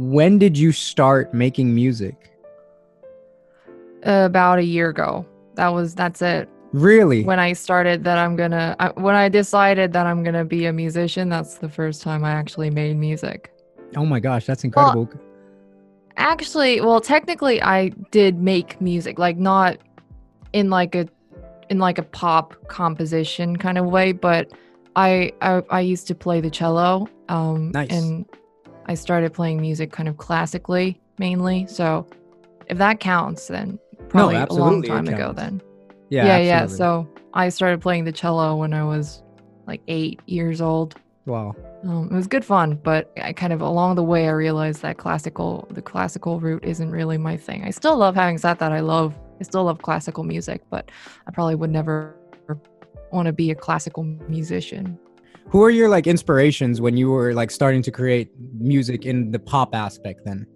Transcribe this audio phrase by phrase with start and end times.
[0.00, 2.16] when did you start making music?
[4.02, 5.26] about a year ago.
[5.56, 6.48] That was that's it.
[6.72, 7.22] Really?
[7.24, 10.72] When I started that I'm gonna I, when I decided that I'm gonna be a
[10.72, 13.52] musician, that's the first time I actually made music.
[13.96, 15.10] oh my gosh, that's incredible.
[16.16, 19.78] Actually, well, technically I did make music, like not
[20.54, 21.06] in like a
[21.68, 24.50] in like a pop composition kind of way, but
[24.96, 27.08] I I, I used to play the cello.
[27.28, 27.90] Um Nice.
[27.90, 28.24] and
[28.90, 31.64] I started playing music kind of classically mainly.
[31.68, 32.08] So
[32.66, 35.62] if that counts, then probably a long time ago then.
[36.08, 36.66] yeah, yeah, yeah.
[36.66, 39.22] So I started playing the cello when I was
[39.68, 40.96] like eight years old.
[41.24, 41.54] wow.
[41.84, 44.98] Um, it was good fun, but I kind of along the way I realized that
[44.98, 47.62] classical, the classical route isn't really my thing.
[47.64, 48.72] I still love having said that.
[48.72, 50.90] I love, I still love classical music, but
[51.28, 52.16] I probably would never
[53.12, 54.98] want to be a classical musician.
[55.48, 59.38] Who are your like inspirations when you were like starting to create music in the
[59.38, 60.46] pop aspect then?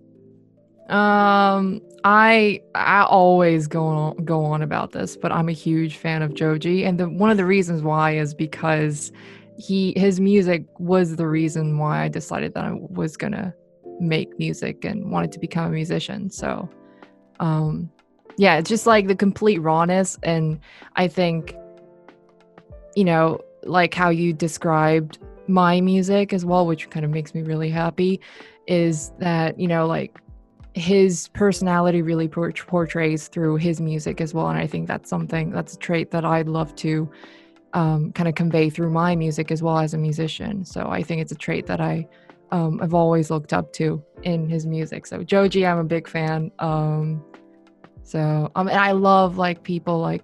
[0.88, 6.20] Um, I I always go on go on about this, but I'm a huge fan
[6.22, 9.10] of Joji, and the one of the reasons why is because
[9.56, 13.54] he his music was the reason why I decided that I was gonna
[13.98, 16.28] make music and wanted to become a musician.
[16.28, 16.68] So,
[17.40, 17.90] um,
[18.36, 20.60] yeah, it's just like the complete rawness, and
[20.96, 21.56] I think,
[22.94, 27.42] you know, like how you described my music as well, which kind of makes me
[27.42, 28.20] really happy,
[28.66, 30.18] is that you know like
[30.74, 34.48] his personality really por- portrays through his music as well.
[34.48, 37.10] And i think that's something that's a trait that i'd love to
[37.74, 40.64] um, kind of convey through my music as well as a musician.
[40.64, 42.06] So i think it's a trait that i
[42.50, 45.06] um, i've always looked up to in his music.
[45.06, 47.24] So joji i'm a big fan um,
[48.02, 50.22] so um, and i love like people like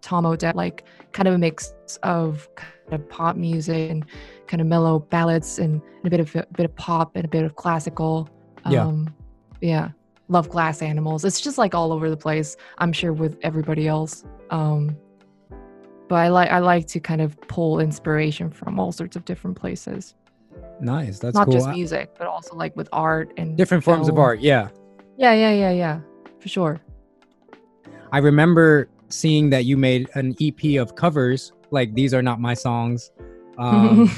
[0.00, 4.04] tom odell like kind of a mix of kind of pop music and
[4.46, 7.44] kind of mellow ballads and, a bit of a bit of pop and a bit
[7.44, 8.28] of classical
[8.68, 8.84] Yeah.
[8.84, 9.14] um
[9.60, 9.88] yeah
[10.28, 14.24] love glass animals it's just like all over the place i'm sure with everybody else
[14.50, 14.96] um
[16.08, 19.56] but i like i like to kind of pull inspiration from all sorts of different
[19.56, 20.14] places
[20.80, 21.18] Nice.
[21.20, 21.54] That's not cool.
[21.54, 24.40] just music but also like with art and Different forms of art.
[24.40, 24.68] Yeah.
[25.16, 26.00] yeah yeah yeah yeah
[26.40, 26.80] for sure
[28.12, 32.54] I remember seeing that you made an EP of covers, like these are not my
[32.54, 33.10] songs.
[33.56, 34.10] Um,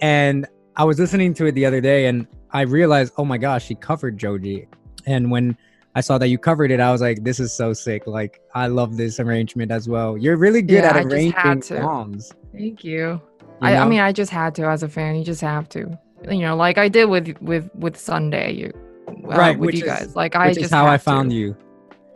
[0.00, 0.46] and
[0.76, 3.74] I was listening to it the other day and I realized, oh my gosh, she
[3.74, 4.66] covered Joji.
[5.04, 5.58] And when
[5.94, 8.06] I saw that you covered it, I was like, this is so sick.
[8.06, 10.16] Like, I love this arrangement as well.
[10.16, 12.32] You're really good Yeah, at arranging songs.
[12.54, 13.20] thank you you
[13.60, 15.98] I, I mean i just had to as a fan you just have to
[16.30, 18.72] you know like i did with with with sunday you
[19.08, 21.04] uh, Right, with you is- guys like i just how I have to.
[21.04, 21.54] found you.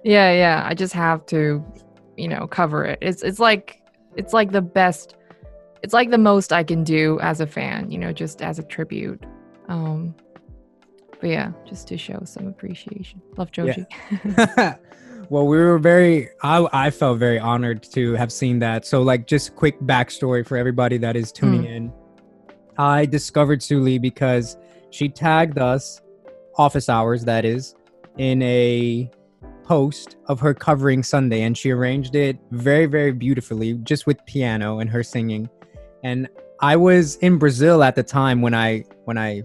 [0.05, 0.65] Yeah, yeah.
[0.67, 1.63] I just have to,
[2.17, 2.99] you know, cover it.
[3.03, 3.82] It's it's like
[4.17, 5.17] it's like the best
[5.83, 8.63] it's like the most I can do as a fan, you know, just as a
[8.63, 9.25] tribute.
[9.69, 10.15] Um
[11.21, 13.23] but yeah, just to show some appreciation.
[13.37, 13.87] Love Joji.
[14.25, 14.75] Yeah.
[15.31, 18.85] well, we were very, I, I felt very honored to have seen that.
[18.85, 21.93] So, like, just quick backstory for everybody that is tuning in.
[22.77, 24.57] I discovered Suli because
[24.91, 26.01] she tagged us,
[26.59, 27.75] office hours, that is,
[28.19, 29.11] in a
[29.73, 34.81] post of her covering Sunday, and she arranged it very, very beautifully, just with piano
[34.81, 35.49] and her singing.
[36.05, 36.29] And
[36.61, 39.45] I was in Brazil at the time when I, when I,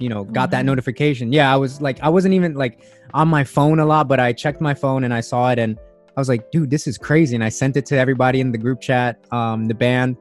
[0.00, 1.32] you know, got that notification.
[1.32, 2.82] Yeah, I was like, I wasn't even like
[3.14, 5.78] on my phone a lot, but I checked my phone and I saw it and
[6.16, 7.36] I was like, dude, this is crazy.
[7.36, 10.16] And I sent it to everybody in the group chat, um, the band.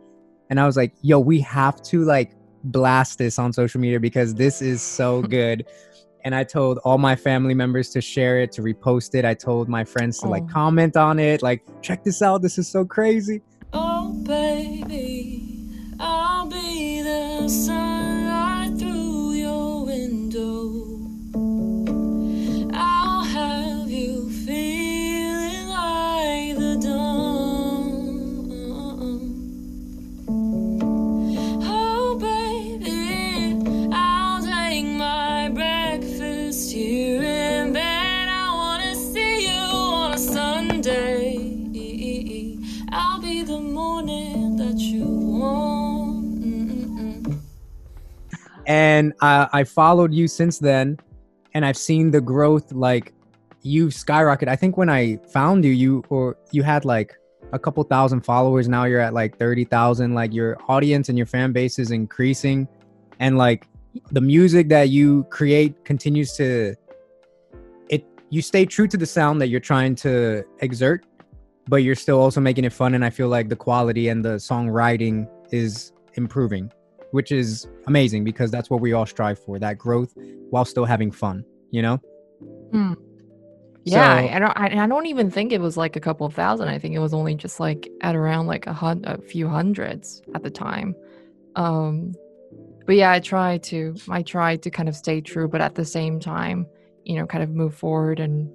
[0.52, 2.34] And I was like, yo, we have to like
[2.66, 5.66] blast this on social media because this is so good.
[6.23, 9.26] And I told all my family members to share it, to repost it.
[9.26, 10.53] I told my friends to like Oh.
[10.53, 12.41] comment on it, like, check this out.
[12.41, 13.41] This is so crazy.
[13.73, 15.68] Oh, baby,
[16.00, 18.00] I'll be the sunlight
[49.22, 50.97] I, I followed you since then
[51.53, 53.14] and i've seen the growth like
[53.62, 54.47] you've skyrocketed.
[54.47, 57.16] i think when i found you you or you had like
[57.53, 58.68] a couple thousand followers.
[58.68, 62.68] Now you're at like 30,000 like your audience and your fan base is increasing.
[63.20, 63.68] And like
[64.12, 66.76] the music that you create continues to
[67.90, 71.06] it you stay true to the sound that you're trying to exert
[71.68, 72.94] but you're still also making it fun.
[72.94, 76.72] And i feel like the quality and the songwriting is improving
[77.11, 80.13] which is amazing because that's what we all strive for that growth
[80.49, 81.97] while still having fun you know
[82.72, 82.93] Hmm.
[83.84, 84.58] Yeah, So- I don't.
[84.58, 86.67] I, I don't even think it was like a couple of thousand.
[86.69, 90.22] I think it was only just like at around like a hun- a few hundreds
[90.35, 90.96] at the time.
[91.55, 92.13] Um,
[92.85, 93.96] but yeah, I try to.
[94.09, 96.67] I try to kind of stay true, but at the same time,
[97.05, 98.52] you know, kind of move forward and,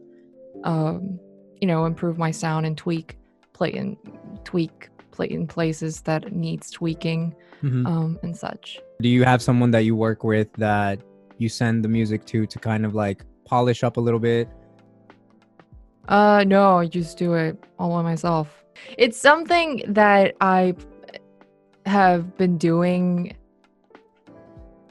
[0.64, 1.18] um,
[1.60, 3.16] you know, improve my sound and tweak,
[3.52, 3.96] play and
[4.44, 4.88] tweak,
[5.24, 7.86] in places that needs tweaking, Mhm.
[7.86, 8.80] um, and such.
[9.00, 10.98] do you have someone that you work with that
[11.38, 14.48] you send the music to to kind of like polish up a little bit
[16.08, 18.64] Uh, no, I just do it all by myself.
[18.96, 20.74] It's something that I
[21.84, 23.36] have been doing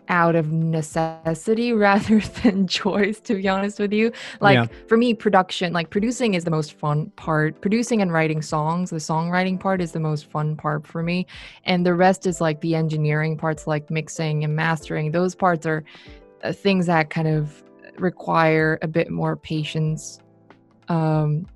[0.10, 4.12] out of necessity rather than choice, to be honest with you.
[4.42, 4.68] Like Yeah.
[4.88, 7.62] for me, production, like producing is the most fun part.
[7.62, 11.26] Producing and writing songs, the songwriting part is the most fun part for me.
[11.66, 15.12] And the rest is like the engineering parts, like mixing and mastering.
[15.12, 15.84] Those parts are
[16.44, 17.64] uh, things that kind of
[17.98, 20.20] require a bit more patience
[20.90, 21.48] um,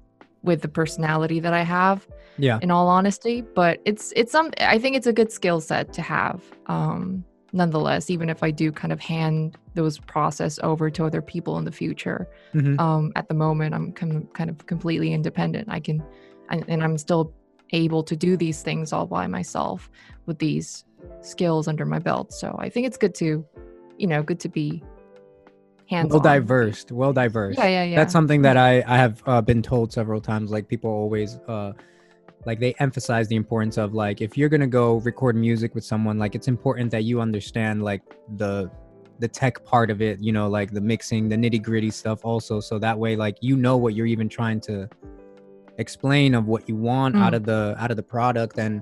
[0.44, 2.08] with the personality that I have
[2.40, 5.92] yeah in all honesty but it's it's some i think it's a good skill set
[5.94, 7.24] to have um
[7.54, 11.66] nonetheless even if i do kind of hand those process over to other people in
[11.66, 12.80] the future Mhm.
[12.80, 15.68] um at the moment i'm kind of, kind of completely independent.
[15.70, 16.04] I can
[16.50, 17.34] and, and i'm still
[17.72, 19.90] able to do these things all by myself
[20.26, 20.86] with these
[21.22, 22.34] skills under my belt.
[22.34, 23.46] So i think it's good to
[23.98, 24.84] you know good to be
[25.90, 27.96] hands well diverse well diverse yeah yeah yeah.
[27.96, 31.74] That's something that i i have uh, been told several times like people always uh
[32.46, 36.18] like they emphasize the importance of like if you're gonna go record music with someone
[36.18, 38.02] like it's important that you understand like
[38.38, 38.70] the
[39.20, 42.60] the tech part of it you know like the mixing the nitty gritty stuff also.
[42.62, 44.88] So that way like you know what you're even trying to
[45.78, 47.38] explain of what you want out Mm.
[47.38, 48.82] of the out of the product and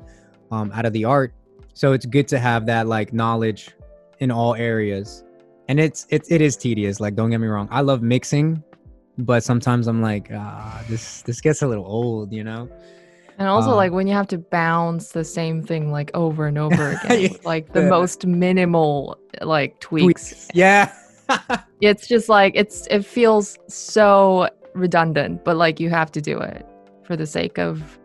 [0.51, 1.33] um out of the art.
[1.73, 3.71] So it's good to have that like knowledge
[4.19, 5.23] in all areas.
[5.67, 7.67] And it's it's it is tedious like don't get me wrong.
[7.71, 8.63] I love mixing
[9.19, 12.69] but sometimes i'm like ah this this gets a little old you know
[13.37, 16.57] And also, Um, like when you have to bounce the same thing like over and
[16.57, 17.29] over again, Yeah.
[17.43, 20.47] like the most minimal like tweaks.
[20.53, 20.91] yeah
[21.81, 26.65] It's just like it's it feels so redundant, but like you have to do it
[27.03, 27.99] for the sake of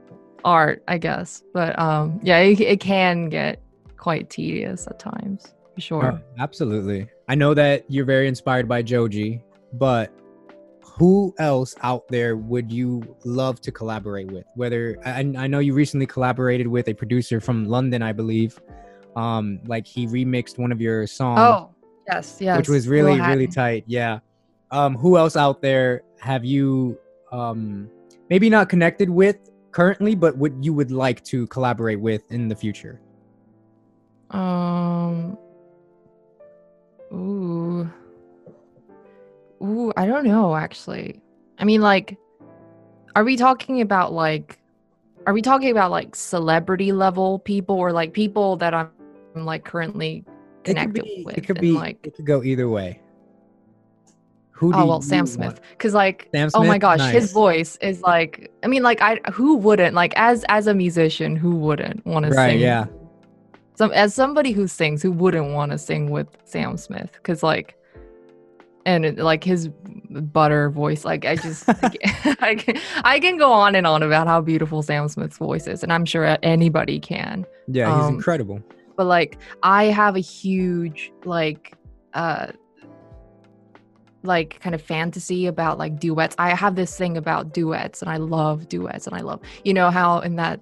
[0.44, 1.42] art, I guess.
[1.54, 3.62] But um, yeah, it, it can get
[3.96, 6.12] quite tedious at times, for sure.
[6.12, 9.40] Oh, absolutely i know that you're very inspired by joji
[9.74, 10.10] but
[10.98, 15.72] who else out there would you love to collaborate with whether I, I know you
[15.72, 18.60] recently collaborated with a producer from london i believe
[19.16, 21.74] um like he remixed one of your songs Oh,
[22.08, 22.56] yes, yes.
[22.58, 24.18] which was really really tight yeah
[24.70, 26.98] um who else out there have you
[27.30, 27.90] um
[28.28, 32.56] maybe not connected with currently but would you would like to collaborate with in the
[32.56, 33.00] future
[34.30, 35.36] Um.
[37.12, 37.90] Ooh.
[39.62, 41.20] Ooh, I don't know actually.
[41.58, 42.18] I mean, like,
[43.14, 44.58] are we talking about like,
[45.26, 48.90] are we talking about like celebrity level people or like people that I'm
[49.34, 50.24] like currently
[50.64, 51.38] connected be with?
[51.38, 53.00] it could and, be like, it could go either way
[54.50, 55.26] who oh, do oh well, Sam?
[55.26, 57.12] Smith, because like, Sam oh my gosh, Nice.
[57.12, 61.34] his voice is like, I mean, like, I who wouldn't like as as a musician,
[61.34, 62.86] who wouldn't want to right sing yeah
[63.74, 67.76] some as somebody who sings who wouldn't want to sing with sam smith because like
[68.86, 69.68] and it, like his
[70.10, 71.64] butter voice like i just
[72.42, 75.82] I, can, I can go on and on about how beautiful sam smith's voice is
[75.82, 77.46] and i'm sure anybody can.
[77.68, 78.60] Yeah he's Um, incredible.
[78.96, 81.74] but like i have a huge like
[82.14, 82.48] uh
[84.24, 86.36] like kind of fantasy about like duets.
[86.38, 89.90] I have this thing about duets and i love duets and i love you know
[89.90, 90.60] how in that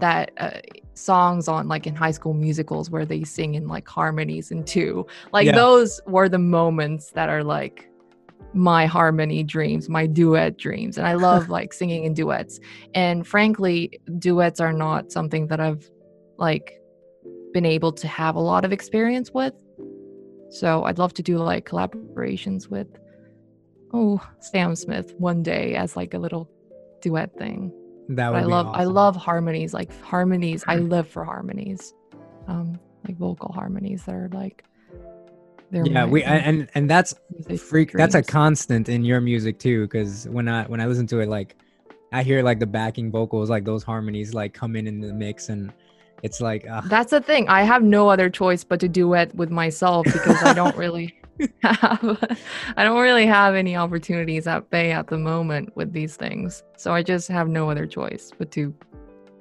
[0.00, 0.60] that uh,
[0.94, 5.06] songs on like in high school musicals where they sing in like harmonies and two.
[5.32, 5.54] Like Yeah.
[5.56, 7.86] those were the moments that are like
[8.52, 12.58] my harmony dreams my duet dreams and i love like singing in duets.
[12.94, 15.88] And frankly duets are not something that i've
[16.36, 16.80] like
[17.52, 19.54] been able to have a lot of experience with.
[20.50, 22.88] So i'd love to do like collaborations with
[23.92, 26.48] oh sam smith one day as like a little
[27.02, 27.72] duet thing
[28.16, 30.64] that would I love I love harmonies, like harmonies.
[30.66, 31.94] I live for harmonies,
[32.48, 34.64] um, like vocal harmonies that are like.
[35.70, 37.14] they're yeah we and and that's
[37.58, 41.20] freak that's a constant in your music too because when i when i listen to
[41.20, 41.54] it like
[42.12, 45.48] i hear like the backing vocals like those harmonies like come in in the mix
[45.48, 45.72] and
[46.22, 47.48] it's like uh, That's the thing.
[47.48, 51.14] I have no other choice but to duet with myself because I don't really
[51.62, 52.36] have
[52.76, 56.62] I don't really have any opportunities at Bay at the moment with these things.
[56.76, 58.74] So I just have no other choice but to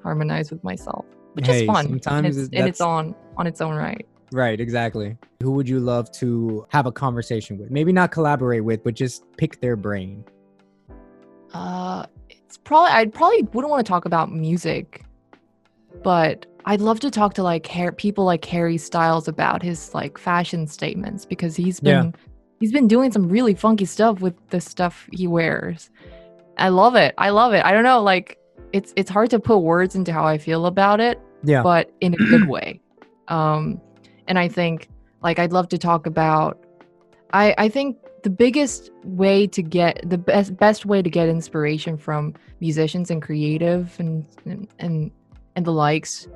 [0.04, 1.86] harmonize with myself, which Hey, is fun.
[1.86, 4.06] And sometimes it's, and it's on on its own right.
[4.32, 5.18] Right, exactly.
[5.42, 7.72] Who would you love to have a conversation with?
[7.72, 10.24] Maybe not collaborate with, but just pick their brain.
[11.54, 15.04] Uh, it's probably I probably wouldn't want to talk about music,
[16.04, 20.20] but I'd love to talk to like hair people like Harry Styles about his like
[20.20, 22.02] fashion statements because he's Yeah.
[22.02, 22.16] been
[22.60, 25.90] he's been doing some really funky stuff with the stuff he wears.
[26.60, 27.16] I love it.
[27.18, 27.66] I love it.
[27.66, 28.38] I don't know, like
[28.72, 31.64] it's it's hard to put words into how I feel about it, Yeah.
[31.64, 32.80] but in a good way.
[33.30, 33.82] Um,
[34.28, 34.90] and I think
[35.24, 36.64] like I'd love to talk about.
[37.34, 41.98] I I think the biggest way to get the best best way to get inspiration
[41.98, 45.10] from musicians and creative and and and,
[45.56, 46.28] and the likes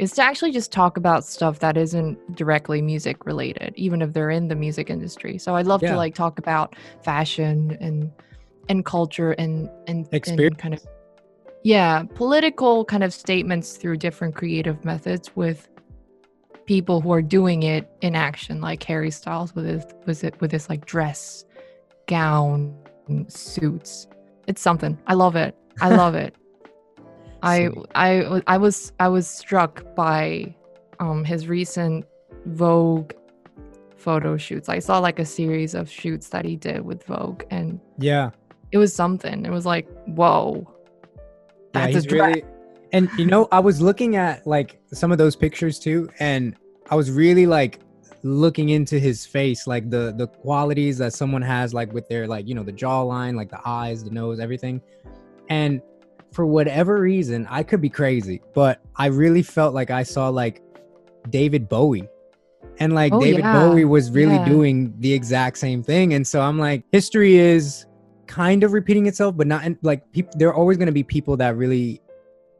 [0.00, 4.30] is to actually just talk about stuff that isn't directly music related even if they're
[4.30, 5.38] in the music industry.
[5.38, 5.92] So i'd love Yeah.
[5.92, 8.10] to like talk about fashion and
[8.68, 10.56] and culture and and, and Experience.
[10.58, 10.80] kind of
[11.62, 15.68] yeah political kind of statements through different creative methods with
[16.66, 20.50] people who are doing it in action like harry styles with his was it with
[20.52, 21.44] his like dress
[22.06, 22.74] gown
[23.28, 24.06] suits.
[24.46, 24.98] It's something.
[25.06, 25.56] I love it.
[25.80, 26.34] I love it
[27.42, 27.68] I.
[27.94, 30.54] I I was I was struck by
[30.98, 32.04] um his recent
[32.46, 33.12] Vogue
[33.96, 34.68] photo shoots.
[34.68, 38.30] I saw like a series of shoots that he did with Vogue and Yeah.
[38.72, 39.44] it was something.
[39.44, 40.66] It was like, whoa.
[40.66, 41.20] Yeah,
[41.72, 42.26] That's he's a dress.
[42.36, 42.44] really
[42.92, 46.56] and you know, I was looking at like some of those pictures too, and
[46.90, 47.78] I was really like
[48.24, 52.48] looking into his face, like the the qualities that someone has, like with their like,
[52.48, 54.80] you know, the jawline, like the eyes, the nose, everything.
[55.48, 55.80] And
[56.32, 60.62] for whatever reason, I could be crazy, but I really felt like I saw like
[61.30, 62.08] David Bowie.
[62.78, 63.52] And like Oh, David yeah.
[63.68, 64.44] Bowie was really Yeah.
[64.48, 66.14] doing the exact same thing.
[66.14, 67.84] And so I'm like, history is
[68.26, 70.32] kind of repeating itself, but not like people.
[70.36, 72.00] There are always going to be people that really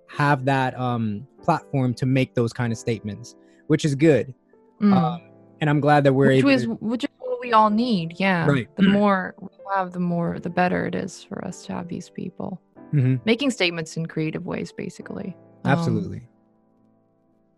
[0.08, 3.36] have that um platform to make those kind of statements,
[3.68, 4.34] which is good.
[4.82, 4.92] Mm.
[4.94, 5.20] Um,
[5.60, 6.76] and I'm glad that we're which able.
[6.76, 8.14] to, which is what we all need.
[8.18, 8.46] Yeah.
[8.46, 8.68] Right.
[8.76, 12.10] The more we have, the more the better it is for us to have these
[12.10, 12.60] people
[12.92, 15.36] Mhm, making statements in creative ways, basically.
[15.64, 16.22] Um, absolutely.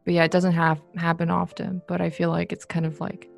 [0.04, 1.80] but yeah, it doesn't have happen often.
[1.86, 3.28] But I feel like it's kind of like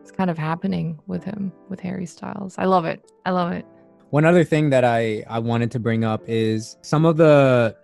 [0.00, 2.54] it's kind of happening with him with Harry Styles.
[2.58, 3.04] I love it.
[3.26, 3.66] I love it.
[4.10, 7.76] One other thing that I I wanted to bring up is some of the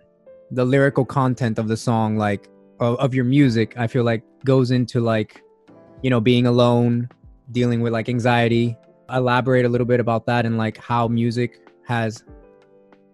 [0.51, 3.73] the lyrical content of the song, like of, of your music.
[3.77, 5.43] I feel like goes into like
[6.01, 7.09] you know being alone,
[7.51, 8.77] dealing with like anxiety.
[9.09, 12.23] Elaborate a little bit about that and like how music has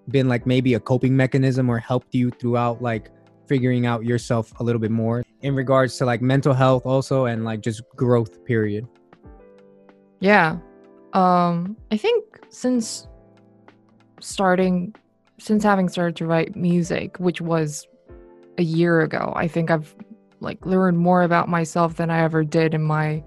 [0.10, 3.10] been like maybe a coping mechanism or helped you throughout like
[3.48, 7.44] figuring out yourself a little bit more in regards to like mental health also and
[7.44, 8.88] like just growth period.
[10.20, 10.58] Yeah.
[11.14, 13.08] Um I think since
[14.20, 14.96] starting
[15.40, 17.88] since having started to write music, which was
[18.58, 19.96] a year ago, I think I've
[20.40, 23.24] like learned more about myself than I ever did in my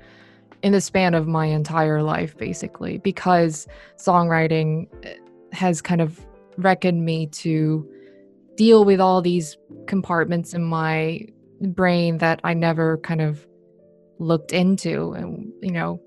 [0.62, 3.66] in the span of my entire life basically because
[3.96, 5.14] songwriting eh,
[5.52, 6.26] has kind of
[6.58, 7.88] reckoned me to
[8.56, 11.20] deal with all these compartments in my
[11.60, 13.46] brain that I never kind of
[14.18, 16.00] looked into and you know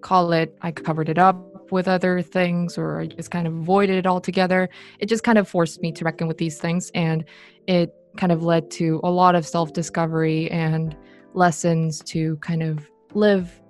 [0.00, 3.96] call it I covered it up with other things or I just kind of avoided
[3.96, 4.68] it altogether.
[5.00, 7.24] It just kind of forced me to reckon with these things and
[7.66, 10.96] it kind of led to a lot of self-discovery and
[11.34, 13.60] lessons to kind of live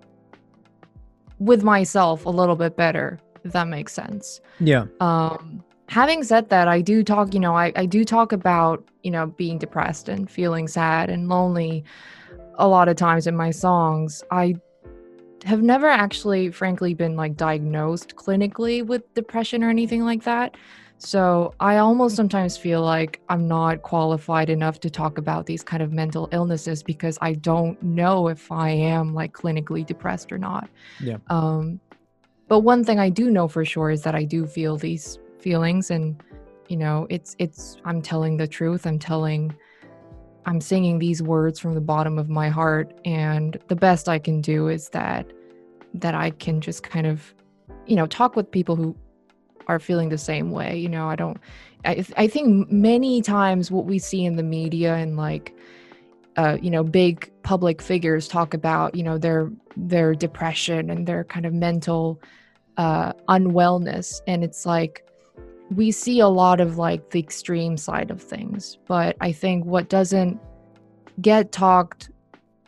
[1.38, 4.86] with myself a little bit better, if that makes sense Yeah.
[5.00, 9.10] um having said that i do talk you know I, I do talk about you
[9.10, 11.84] know being depressed and feeling sad and lonely
[12.58, 14.22] a lot of times in my songs.
[14.30, 14.56] I
[15.44, 20.56] have never actually frankly been like diagnosed clinically with depression or anything like that.
[20.98, 25.82] So i almost sometimes feel like i'm not qualified enough to talk about these kind
[25.82, 30.70] of mental illnesses because i don't know if i am like clinically depressed or not.
[30.98, 31.18] Yeah.
[31.28, 31.80] um
[32.48, 35.90] but one thing i do know for sure is that i do feel these feelings
[35.90, 36.22] and
[36.68, 38.86] you know it's it's i'm telling the truth.
[38.86, 39.54] I'm telling
[40.44, 42.98] i'm singing these words from the bottom of my heart.
[43.04, 45.32] And the best i can do is that
[45.94, 47.34] that i can just kind of
[47.86, 48.96] you know talk with people who
[49.68, 50.76] are feeling the same way.
[50.76, 51.38] You know i don't
[51.84, 55.54] i, I think many times what we see in the media and like
[56.36, 61.24] uh, you know big public figures talk about you know their their depression and their
[61.24, 62.20] kind of mental
[62.76, 64.20] uh, unwellness.
[64.26, 65.04] And it's like
[65.74, 69.88] we see a lot of like the extreme side of things but i think what
[69.88, 70.38] doesn't
[71.20, 72.10] get talked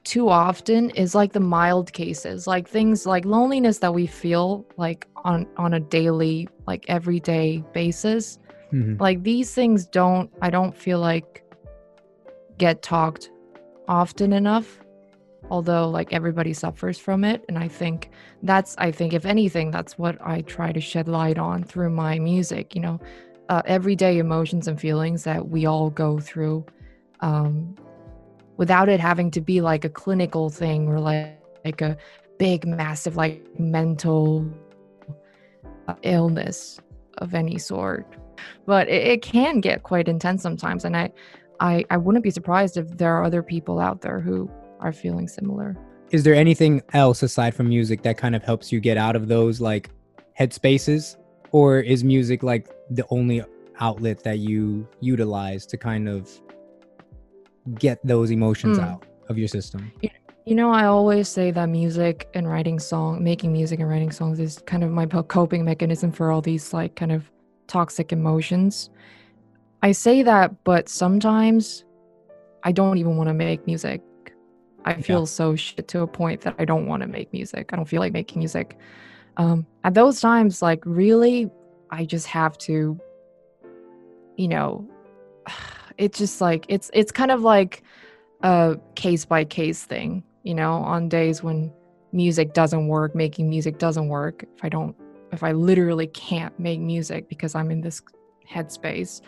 [0.05, 5.07] too often is like the mild cases like things like loneliness that we feel like
[5.25, 8.39] on on a daily like everyday basis
[8.73, 9.01] Mhm.
[9.01, 11.43] like these things don't i don't feel like
[12.59, 13.31] get talked
[13.87, 14.81] often enough
[15.51, 18.11] although like everybody suffers from it and i think
[18.43, 22.19] that's i think if anything that's what i try to shed light on through my
[22.19, 23.01] music you know?
[23.49, 26.63] Uh, everyday emotions and feelings that we all go through
[27.21, 27.75] um,
[28.59, 31.97] without it having to be like a clinical thing or like, like a
[32.39, 34.47] big massive like mental
[35.89, 36.79] uh, illness
[37.19, 38.07] of any sort.
[38.67, 41.11] But it, it can get quite intense sometimes and I,
[41.59, 44.51] I i wouldn't be surprised if there are other people out there who
[44.81, 45.77] are feeling similar
[46.11, 49.29] Is there anything else aside from music that kind of helps you get out of
[49.29, 49.91] those like
[50.39, 51.17] headspaces?
[51.53, 53.43] Or is music like the only
[53.81, 56.29] outlet that you utilize to kind of
[57.79, 58.85] get those emotions Hmm.
[58.85, 59.93] out of your system?
[60.47, 64.41] You know, I always say that music and writing song, making music and writing songs
[64.41, 67.31] is kind of my coping mechanism for all these like kind of
[67.67, 68.89] toxic emotions.
[69.83, 71.85] I say that, but sometimes
[72.65, 74.01] I don't even want to make music.
[74.85, 77.71] I feel so shit to a point that I don't want to make music.
[77.73, 78.79] I don't feel like making music.
[79.37, 81.51] Um, at those times, like really,
[81.91, 82.99] I just have to,
[84.37, 84.89] you know,
[85.99, 87.83] it's just like it's it's kind of like
[88.43, 91.73] a case by case thing you know on days when
[92.13, 94.97] music doesn't work making music doesn't work if i don't
[95.33, 98.01] if i literally can't make music because i'm in this
[98.49, 99.21] headspace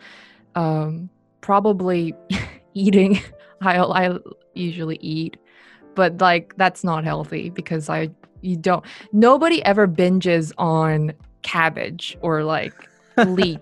[0.55, 2.15] um probably
[2.75, 3.21] eating
[3.61, 4.17] i i
[4.61, 5.37] usually eat
[5.95, 8.09] but like that's not healthy because i
[8.43, 12.89] you don't nobody ever binges on cabbage or like
[13.27, 13.61] leek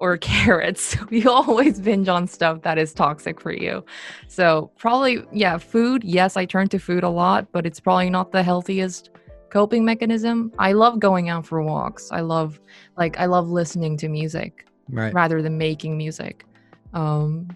[0.00, 0.96] or carrots.
[1.10, 3.84] We always binge on stuff that is toxic for you.
[4.28, 6.04] So, probably, yeah, food.
[6.04, 9.10] Yes, I turn to food a lot, but it's probably not the healthiest
[9.50, 10.52] coping mechanism.
[10.58, 12.10] I love going out for walks.
[12.12, 12.60] I love,
[12.96, 15.14] like, I love listening to music Right.
[15.14, 16.44] rather than making music.
[16.92, 17.48] Um,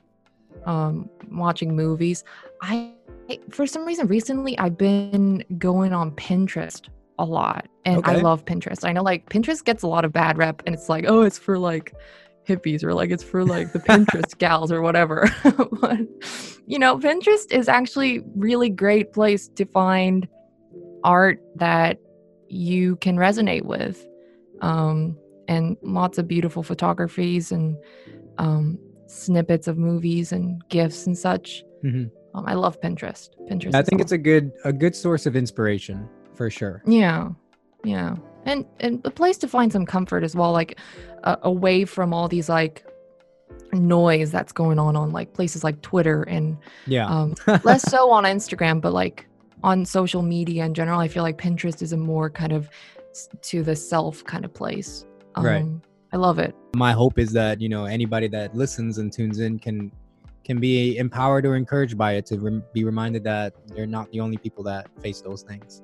[0.66, 2.25] um, watching movies.
[2.62, 2.92] I,
[3.51, 8.87] for some reason, recently I've been going on Pinterest a lot, and I love Pinterest.
[8.87, 11.38] I know like Pinterest gets a lot of bad rep, and it's like, oh, it's
[11.38, 11.94] for like
[12.49, 15.29] hippies or like it's for like the Pinterest gals or whatever.
[15.81, 15.99] but
[16.66, 20.29] you know, Pinterest is actually really great place to find
[21.05, 21.99] art that
[22.49, 24.07] you can resonate with.
[24.61, 25.16] Um,
[25.49, 27.77] and lots of beautiful photographies and
[28.38, 28.79] um,
[29.11, 31.64] snippets of movies and gifs and such.
[31.85, 32.11] Mhm.
[32.35, 33.31] Um, I love Pinterest.
[33.51, 33.75] Pinterest.
[33.75, 36.83] I think it's a good a good source of inspiration for sure.
[36.87, 37.31] yeah,
[37.85, 40.79] yeah, and and a place to find some comfort as well, like
[41.25, 42.85] uh, away from all these like
[43.73, 47.07] noise that's going on on like places like Twitter and Yeah.
[47.07, 49.27] um, less so on Instagram, but like
[49.62, 51.01] on social media in general.
[51.01, 52.68] I feel like Pinterest is a more kind of
[53.42, 55.05] to the self kind of place.
[55.35, 55.66] Um, Right.
[56.12, 56.55] I love it.
[56.75, 59.92] My hope is that, you know, anybody that listens and tunes in can
[60.44, 64.18] can be empowered or encouraged by it to rem- be reminded that they're not the
[64.20, 65.83] only people that face those things.